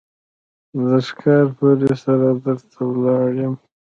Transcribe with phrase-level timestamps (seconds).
[0.87, 3.53] د ښکارپورۍ سره در ته ولاړ يم.